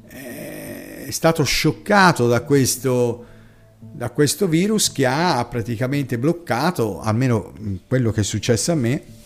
è 0.08 1.12
stato 1.12 1.44
scioccato 1.44 2.28
da 2.28 2.42
questo, 2.42 3.26
da 3.80 4.10
questo 4.10 4.48
virus 4.48 4.92
che 4.92 5.06
ha 5.06 5.46
praticamente 5.46 6.18
bloccato, 6.18 7.02
almeno 7.02 7.54
quello 7.88 8.10
che 8.10 8.22
è 8.22 8.24
successo 8.24 8.72
a 8.72 8.76
me, 8.76 9.18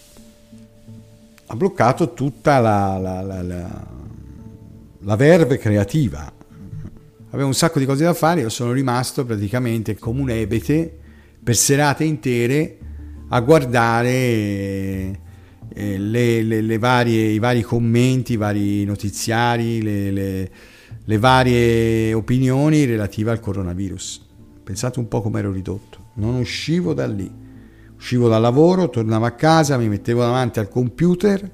ha 1.46 1.56
bloccato 1.56 2.14
tutta 2.14 2.60
la, 2.60 2.98
la, 2.98 3.22
la, 3.22 3.88
la 5.00 5.16
verve 5.16 5.58
creativa. 5.58 6.32
Avevo 7.32 7.48
un 7.48 7.54
sacco 7.54 7.80
di 7.80 7.86
cose 7.86 8.04
da 8.04 8.14
fare, 8.14 8.42
io 8.42 8.50
sono 8.50 8.72
rimasto 8.72 9.26
praticamente 9.26 9.98
come 9.98 10.22
un 10.22 10.30
ebete 10.30 11.00
per 11.44 11.56
serate 11.56 12.04
intere 12.04 12.78
a 13.30 13.40
guardare 13.40 14.12
eh, 15.74 15.98
le, 15.98 16.44
le, 16.44 16.62
le 16.62 16.78
varie, 16.78 17.30
i 17.30 17.40
vari 17.40 17.62
commenti, 17.62 18.34
i 18.34 18.38
vari 18.38 18.86
notiziari, 18.86 19.82
le, 19.82 20.52
le 21.04 21.18
varie 21.18 22.14
opinioni 22.14 22.86
relative 22.86 23.32
al 23.32 23.40
coronavirus. 23.40 24.22
Pensate 24.64 25.00
un 25.00 25.08
po' 25.08 25.22
come 25.22 25.40
ero 25.40 25.52
ridotto. 25.52 26.12
Non 26.14 26.36
uscivo 26.36 26.94
da 26.94 27.08
lì. 27.08 27.30
Uscivo 28.04 28.28
dal 28.28 28.42
lavoro, 28.42 28.90
tornavo 28.90 29.24
a 29.24 29.32
casa, 29.32 29.78
mi 29.78 29.88
mettevo 29.88 30.20
davanti 30.20 30.60
al 30.60 30.68
computer 30.68 31.52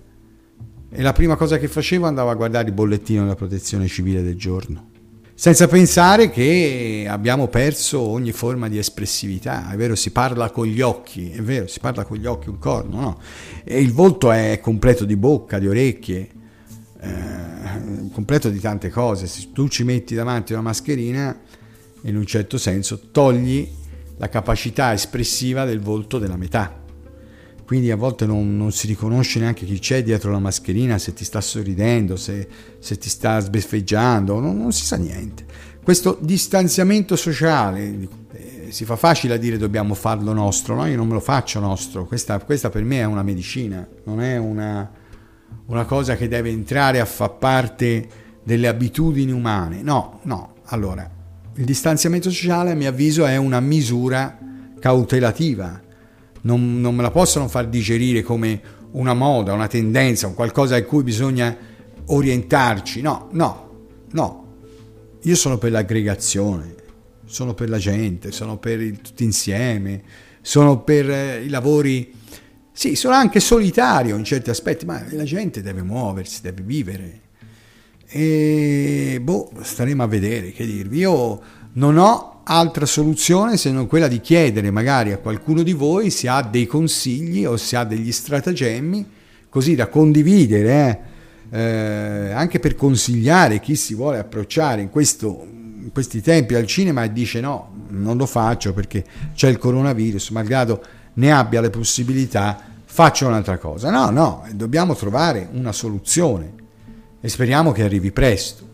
e 0.90 1.02
la 1.04 1.14
prima 1.14 1.36
cosa 1.36 1.60
che 1.60 1.68
facevo 1.68 2.08
andavo 2.08 2.32
a 2.32 2.34
guardare 2.34 2.70
il 2.70 2.74
bollettino 2.74 3.22
della 3.22 3.36
protezione 3.36 3.86
civile 3.86 4.24
del 4.24 4.36
giorno. 4.36 4.90
Senza 5.36 5.68
pensare 5.68 6.32
che 6.32 7.06
abbiamo 7.08 7.50
perso 7.50 8.00
ogni 8.00 8.32
forma 8.32 8.68
di 8.68 8.80
espressività, 8.80 9.70
è 9.70 9.76
vero, 9.76 9.94
si 9.94 10.10
parla 10.10 10.50
con 10.50 10.66
gli 10.66 10.82
occhi, 10.82 11.30
è 11.30 11.42
vero, 11.44 11.68
si 11.68 11.80
parla 11.80 12.04
con 12.04 12.18
gli 12.18 12.26
occhi 12.26 12.50
un 12.50 12.58
corno, 12.58 13.00
no? 13.00 13.20
E 13.64 13.80
il 13.80 13.94
volto 13.94 14.32
è 14.32 14.60
completo 14.60 15.06
di 15.06 15.16
bocca, 15.16 15.60
di 15.60 15.68
orecchie, 15.68 16.30
eh, 17.00 18.10
completo 18.12 18.50
di 18.50 18.60
tante 18.60 18.90
cose. 18.90 19.28
Se 19.28 19.52
tu 19.54 19.68
ci 19.68 19.84
metti 19.84 20.16
davanti 20.16 20.54
una 20.54 20.64
mascherina, 20.64 21.42
in 22.02 22.18
un 22.18 22.26
certo 22.26 22.58
senso 22.58 23.12
togli 23.12 23.78
la 24.20 24.28
capacità 24.28 24.94
espressiva 24.94 25.64
del 25.66 25.80
volto 25.80 26.20
della 26.20 26.36
metà. 26.36 26.78
Quindi 27.66 27.90
a 27.90 27.96
volte 27.96 28.26
non, 28.26 28.58
non 28.58 28.72
si 28.72 28.88
riconosce 28.88 29.40
neanche 29.40 29.66
chi 29.66 29.80
c'è 29.80 30.04
dietro 30.04 30.32
la 30.32 30.40
mascherina, 30.40 30.98
se 30.98 31.14
ti 31.14 31.24
sta 31.24 31.40
sorridendo, 31.40 32.16
se, 32.16 32.48
se 32.80 32.98
ti 32.98 33.10
sta 33.10 33.40
sbeffeggiando, 33.40 34.40
non, 34.40 34.58
non, 34.58 34.72
si 34.72 34.84
sa 34.84 34.98
niente. 34.98 35.46
Questo 35.82 36.18
distanziamento 36.20 37.16
sociale, 37.16 38.10
eh, 38.32 38.68
si 38.70 38.86
fa 38.86 38.96
facile 38.96 39.36
a 39.36 39.38
dire 39.38 39.58
dobbiamo 39.58 39.94
farlo 39.94 40.34
nostro, 40.34 40.76
no? 40.76 40.86
io 40.88 40.98
non 40.98 41.08
me 41.08 41.14
lo 41.14 41.20
faccio 41.20 41.60
nostro, 41.60 42.06
questa, 42.06 42.40
questa 42.40 42.70
per 42.70 42.84
me 42.84 43.00
è 43.00 43.06
una 43.06 43.24
medicina, 43.24 43.88
non 44.04 44.20
è 44.20 44.38
una, 44.38 44.92
una 45.68 45.86
cosa 45.86 46.16
che 46.16 46.28
deve 46.28 46.50
entrare 46.50 47.00
a 47.00 47.06
far 47.06 47.38
parte 47.38 48.08
delle 48.44 48.68
abitudini 48.68 49.32
umane. 49.32 49.84
No, 49.84 50.20
no. 50.24 50.56
Allora, 50.72 51.19
il 51.56 51.66
distanziamento 51.66 52.30
sociale, 52.30 52.72
a 52.72 52.76
mio 52.76 52.90
avviso, 52.90 53.26
è 53.26 53.36
una 53.38 53.60
misura 53.60 54.38
cautelativa. 54.80 55.82
Non, 56.42 56.80
non 56.80 56.96
me 56.96 57.02
la 57.02 57.12
possono 57.12 57.48
far 57.48 57.68
digerire 57.68 58.22
come 58.22 58.62
una 58.92 59.14
moda, 59.14 59.54
una 59.54 59.68
tendenza, 59.68 60.28
un 60.28 60.34
qualcosa 60.34 60.76
a 60.76 60.84
cui 60.84 61.04
bisogna 61.04 61.56
orientarci. 62.06 63.02
No, 63.02 63.28
no, 63.32 63.88
no. 64.12 64.48
Io 65.24 65.36
sono 65.36 65.58
per 65.58 65.72
l'aggregazione, 65.72 66.76
sono 67.26 67.54
per 67.54 67.70
la 67.70 67.78
gente, 67.78 68.32
sono 68.32 68.58
per 68.58 68.80
il, 68.82 69.02
tutti 69.02 69.24
insieme, 69.24 70.02
sono 70.42 70.82
per 70.82 71.10
eh, 71.10 71.44
i 71.44 71.50
lavori 71.50 72.14
sì, 72.80 72.96
sono 72.96 73.14
anche 73.14 73.42
solitario 73.42 74.16
in 74.16 74.24
certi 74.24 74.50
aspetti, 74.50 74.86
ma 74.86 75.04
la 75.10 75.26
gente 75.26 75.62
deve 75.62 75.82
muoversi, 75.82 76.42
deve 76.42 76.62
vivere. 76.62 77.22
E 78.12 79.20
boh, 79.22 79.52
staremo 79.62 80.02
a 80.02 80.08
vedere 80.08 80.52
che 80.52 80.66
dirvi. 80.66 81.00
Io 81.00 81.40
non 81.74 81.98
ho 81.98 82.42
altra 82.44 82.88
soluzione 82.88 83.58
se 83.58 83.72
non 83.72 83.86
quella 83.86 84.08
di 84.08 84.20
chiedere 84.20 84.72
magari 84.72 85.12
a 85.12 85.18
qualcuno 85.18 85.62
di 85.62 85.74
voi 85.74 86.10
se 86.10 86.28
ha 86.28 86.42
dei 86.42 86.66
consigli 86.66 87.46
o 87.46 87.56
se 87.58 87.76
ha 87.76 87.84
degli 87.84 88.12
stratagemmi, 88.12 89.06
così 89.50 89.76
da 89.76 89.88
condividere, 89.88 91.02
eh, 91.52 91.58
eh, 91.58 92.32
anche 92.32 92.60
per 92.60 92.76
consigliare 92.76 93.60
chi 93.60 93.76
si 93.76 93.94
vuole 93.94 94.18
approcciare 94.18 94.82
in, 94.82 94.90
questo, 94.90 95.46
in 95.46 95.92
questi 95.94 96.22
tempi 96.22 96.56
al 96.56 96.66
cinema 96.66 97.04
e 97.04 97.14
dice 97.14 97.40
no, 97.40 97.86
non 97.90 98.18
lo 98.18 98.26
faccio 98.26 98.74
perché 98.74 99.06
c'è 99.36 99.50
il 99.50 99.60
coronavirus, 99.60 100.30
malgrado 100.32 100.84
ne 101.14 101.32
abbia 101.32 101.62
le 101.62 101.70
possibilità, 101.70 102.60
faccio 102.86 103.28
un'altra 103.28 103.60
cosa. 103.60 103.92
No, 103.92 104.10
no, 104.10 104.48
dobbiamo 104.54 104.96
trovare 104.96 105.48
una 105.52 105.72
soluzione 105.72 106.59
e 107.22 107.28
speriamo 107.28 107.72
che 107.72 107.84
arrivi 107.84 108.12
presto. 108.12 108.68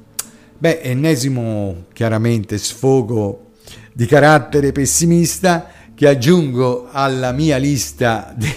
Beh, 0.57 0.81
ennesimo 0.81 1.85
chiaramente 1.93 2.57
sfogo 2.57 3.51
di 3.91 4.05
carattere 4.05 4.71
pessimista 4.71 5.69
che 5.93 6.07
aggiungo 6.07 6.87
alla 6.91 7.31
mia 7.31 7.57
lista 7.57 8.33
di, 8.37 8.53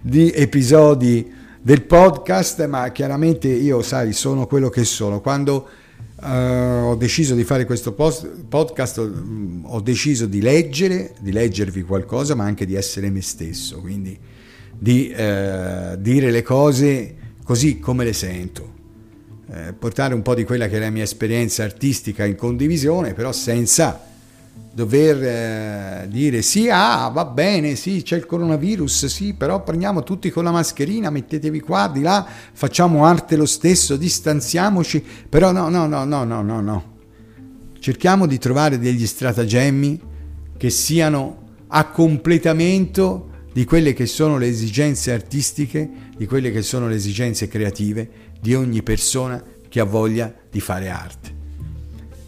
di 0.00 0.30
episodi 0.32 1.32
del 1.60 1.82
podcast, 1.82 2.66
ma 2.66 2.90
chiaramente 2.92 3.48
io, 3.48 3.82
sai, 3.82 4.12
sono 4.12 4.46
quello 4.46 4.68
che 4.68 4.84
sono. 4.84 5.20
Quando 5.20 5.68
uh, 6.20 6.26
ho 6.26 6.94
deciso 6.96 7.34
di 7.34 7.44
fare 7.44 7.64
questo 7.64 7.92
post, 7.92 8.26
podcast, 8.48 8.98
ho, 8.98 9.12
ho 9.62 9.80
deciso 9.80 10.26
di 10.26 10.40
leggere, 10.40 11.14
di 11.20 11.32
leggervi 11.32 11.82
qualcosa, 11.82 12.34
ma 12.34 12.44
anche 12.44 12.66
di 12.66 12.74
essere 12.74 13.10
me 13.10 13.22
stesso, 13.22 13.80
quindi 13.80 14.18
di 14.80 15.12
uh, 15.12 15.96
dire 15.96 16.30
le 16.30 16.42
cose 16.42 17.16
così 17.42 17.78
come 17.78 18.04
le 18.04 18.12
sento. 18.12 18.76
Eh, 19.50 19.72
portare 19.72 20.12
un 20.12 20.20
po' 20.20 20.34
di 20.34 20.44
quella 20.44 20.68
che 20.68 20.76
è 20.76 20.78
la 20.78 20.90
mia 20.90 21.04
esperienza 21.04 21.64
artistica 21.64 22.26
in 22.26 22.36
condivisione, 22.36 23.14
però 23.14 23.32
senza 23.32 23.98
dover 24.74 25.22
eh, 25.22 26.08
dire 26.10 26.42
sì, 26.42 26.68
ah, 26.70 27.08
va 27.08 27.24
bene, 27.24 27.74
sì, 27.74 28.02
c'è 28.02 28.16
il 28.16 28.26
coronavirus, 28.26 29.06
sì, 29.06 29.32
però 29.32 29.62
prendiamo 29.62 30.02
tutti 30.02 30.30
con 30.30 30.44
la 30.44 30.50
mascherina, 30.50 31.08
mettetevi 31.08 31.60
qua, 31.60 31.90
di 31.92 32.02
là, 32.02 32.26
facciamo 32.52 33.06
arte 33.06 33.36
lo 33.36 33.46
stesso, 33.46 33.96
distanziamoci, 33.96 35.02
però 35.28 35.50
no, 35.50 35.70
no, 35.70 35.86
no, 35.86 36.04
no, 36.04 36.24
no, 36.24 36.42
no, 36.42 36.60
no. 36.60 36.96
Cerchiamo 37.80 38.26
di 38.26 38.38
trovare 38.38 38.78
degli 38.78 39.06
stratagemmi 39.06 40.00
che 40.58 40.68
siano 40.68 41.46
a 41.68 41.86
completamento 41.86 43.30
di 43.52 43.64
quelle 43.64 43.94
che 43.94 44.06
sono 44.06 44.36
le 44.36 44.46
esigenze 44.46 45.10
artistiche, 45.12 45.88
di 46.16 46.26
quelle 46.26 46.52
che 46.52 46.62
sono 46.62 46.86
le 46.86 46.96
esigenze 46.96 47.48
creative 47.48 48.08
di 48.40 48.54
ogni 48.54 48.82
persona 48.82 49.42
che 49.68 49.80
ha 49.80 49.84
voglia 49.84 50.32
di 50.50 50.60
fare 50.60 50.88
arte. 50.88 51.36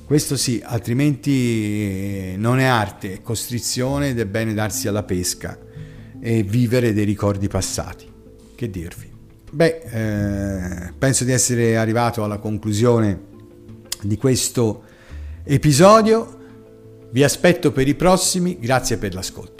Questo 0.04 0.36
sì, 0.36 0.60
altrimenti 0.64 2.32
eh, 2.32 2.34
non 2.36 2.58
è 2.58 2.64
arte, 2.64 3.12
è 3.12 3.22
costrizione 3.22 4.08
ed 4.08 4.18
è 4.18 4.26
bene 4.26 4.54
darsi 4.54 4.88
alla 4.88 5.04
pesca 5.04 5.56
e 6.20 6.42
vivere 6.42 6.92
dei 6.92 7.04
ricordi 7.04 7.46
passati. 7.46 8.10
Che 8.54 8.70
dirvi? 8.70 9.08
Beh, 9.52 9.80
eh, 10.86 10.92
penso 10.98 11.24
di 11.24 11.32
essere 11.32 11.76
arrivato 11.76 12.24
alla 12.24 12.38
conclusione 12.38 13.20
di 14.02 14.16
questo 14.16 14.82
episodio. 15.44 16.38
Vi 17.10 17.24
aspetto 17.24 17.72
per 17.72 17.88
i 17.88 17.94
prossimi, 17.94 18.58
grazie 18.58 18.96
per 18.96 19.14
l'ascolto. 19.14 19.59